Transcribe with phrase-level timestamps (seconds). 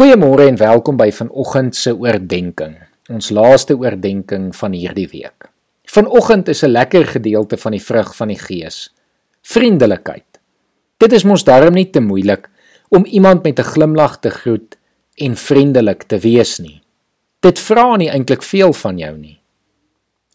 [0.00, 2.70] Goeiemôre en welkom by vanoggend se oordeenking.
[3.12, 5.50] Ons laaste oordeenking van hierdie week.
[5.92, 8.94] Vanoggend is 'n lekker gedeelte van die vrug van die Gees.
[9.42, 10.40] Vriendelikheid.
[10.96, 12.48] Dit is mos darm nie te moeilik
[12.88, 14.78] om iemand met 'n glimlag te groet
[15.16, 16.80] en vriendelik te wees nie.
[17.40, 19.40] Dit vra nie eintlik veel van jou nie.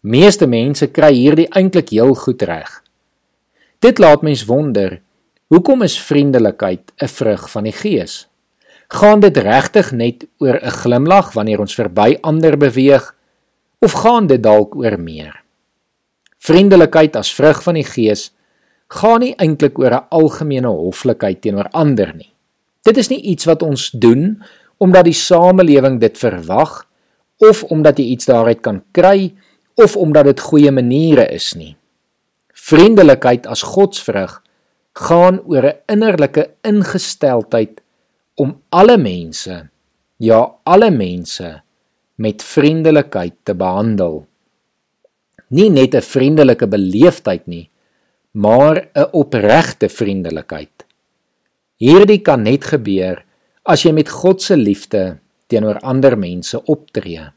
[0.02, 2.82] Meeste mense kry hierdie eintlik heel goed reg.
[3.80, 5.00] Dit laat mens wonder,
[5.48, 8.28] hoekom is vriendelikheid 'n vrug van die Gees?
[8.88, 13.14] Gaan dit regtig net oor 'n glimlag wanneer ons verby ander beweeg
[13.78, 15.42] of gaan dit dalk oor meer?
[16.38, 18.30] Vriendelikheid as vrug van die Gees
[18.88, 22.32] gaan nie eintlik oor 'n algemene hoflikheid teenoor ander nie.
[22.82, 24.42] Dit is nie iets wat ons doen
[24.78, 26.86] omdat die samelewing dit verwag
[27.38, 29.34] of omdat jy iets daaruit kan kry
[29.74, 31.76] of omdat dit goeie maniere is nie.
[32.52, 34.42] Vriendelikheid as godsvrug
[34.92, 37.80] gaan oor 'n innerlike ingesteldheid
[38.36, 39.68] om alle mense,
[40.20, 41.48] ja alle mense
[42.20, 44.26] met vriendelikheid te behandel.
[45.48, 47.70] Nie net 'n vriendelike beleefdheid nie,
[48.32, 50.84] maar 'n opregte vriendelikheid.
[51.76, 53.24] Hierdie kan net gebeur
[53.64, 57.30] as jy met God se liefde teenoor ander mense optree.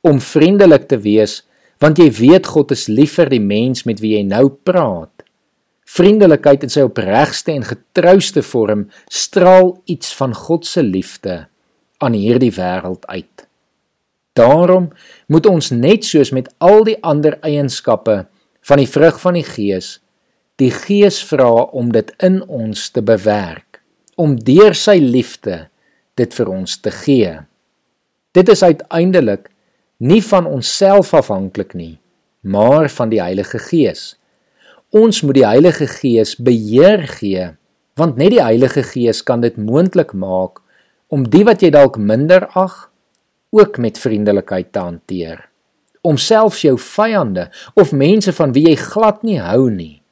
[0.00, 1.42] Om vriendelik te wees,
[1.78, 5.15] want jy weet God is lief vir die mens met wie jy nou praat.
[5.86, 11.44] Vriendelikheid in sy opregste en getrouste vorm straal iets van God se liefde
[12.02, 13.46] aan hierdie wêreld uit.
[14.36, 14.90] Daarom
[15.32, 18.24] moet ons net soos met al die ander eienskappe
[18.66, 19.96] van die vrug van die Gees,
[20.60, 23.80] die Gees vra om dit in ons te bewerk,
[24.16, 25.66] om deur sy liefde
[26.18, 27.32] dit vir ons te gee.
[28.36, 29.48] Dit is uiteindelik
[30.02, 31.96] nie van onsself afhanklik nie,
[32.42, 34.16] maar van die Heilige Gees.
[34.94, 37.48] Ons moet die Heilige Gees beheer gee,
[37.98, 40.62] want net die Heilige Gees kan dit moontlik maak
[41.10, 42.86] om die wat jy dalk minder ag
[43.50, 45.44] ook met vriendelikheid te hanteer.
[46.06, 50.02] Om selfs jou vyande of mense van wie jy glad nie hou nie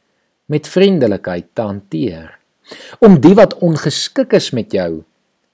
[0.50, 2.34] met vriendelikheid te hanteer.
[3.00, 5.04] Om die wat ongeskik is met jou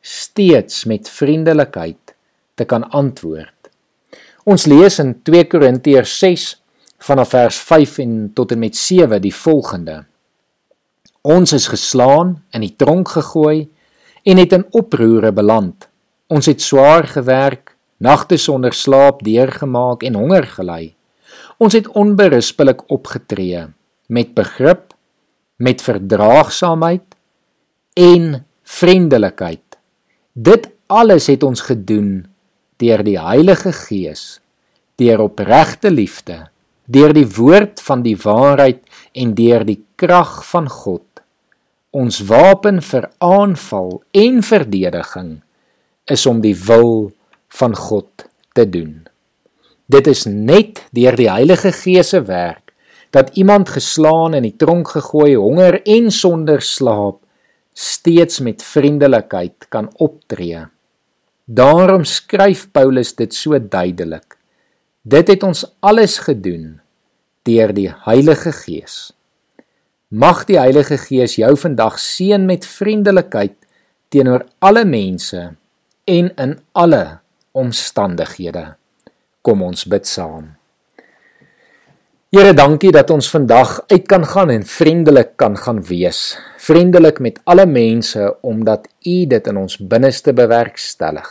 [0.00, 2.14] steeds met vriendelikheid
[2.56, 3.68] te kan antwoord.
[4.48, 6.14] Ons lees in 2 Korintiërs
[7.00, 10.04] vanaf vers 5 en tot en met 7 die volgende.
[11.20, 13.68] Ons is geslaan in die tronk gegooi
[14.22, 15.88] en het in oproere beland.
[16.28, 20.94] Ons het swaar gewerk, nagte sonder slaap deurgemaak en honger gely.
[21.60, 23.66] Ons het onberispelik opgetree
[24.08, 24.94] met begrip,
[25.56, 27.16] met verdraagsaamheid
[28.00, 29.76] en vriendelikheid.
[30.32, 32.24] Dit alles het ons gedoen
[32.80, 34.40] deur die Heilige Gees,
[34.96, 36.48] deur opregte liefde
[36.90, 38.82] deur die woord van die waarheid
[39.14, 41.06] en deur die krag van God.
[41.94, 45.30] Ons wapen vir aanval en verdediging
[46.10, 47.10] is om die wil
[47.60, 49.06] van God te doen.
[49.90, 52.70] Dit is net deur die Heilige Gees se werk
[53.10, 57.18] dat iemand geslaan in die tronk gegooi, honger en sonder slaap
[57.74, 60.66] steeds met vriendelikheid kan optree.
[61.46, 64.36] Daarom skryf Paulus dit so duidelik.
[65.02, 66.79] Dit het ons alles gedoen
[67.48, 69.12] deur die Heilige Gees.
[70.10, 73.56] Mag die Heilige Gees jou vandag seën met vriendelikheid
[74.12, 75.40] teenoor alle mense
[76.04, 77.20] en in alle
[77.56, 78.74] omstandighede.
[79.40, 80.50] Kom ons bid saam.
[82.30, 86.36] Here, dankie dat ons vandag uit kan gaan en vriendelik kan gaan wees.
[86.62, 91.26] Vriendelik met alle mense omdat U dit in ons binneste bewerkstellig.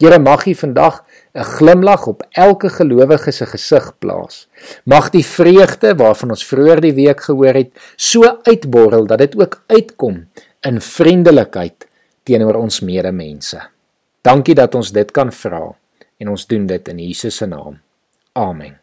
[0.00, 1.04] Here mag U vandag
[1.34, 4.48] 'n glimlag op elke gelowige se gesig plaas.
[4.84, 9.62] Mag die vreugde waarvan ons vroeër die week gehoor het, so uitborrel dat dit ook
[9.66, 10.26] uitkom
[10.60, 11.86] in vriendelikheid
[12.22, 13.60] teenoor ons medemense.
[14.20, 15.62] Dankie dat ons dit kan vra
[16.18, 17.80] en ons doen dit in Jesus se naam.
[18.32, 18.79] Amen.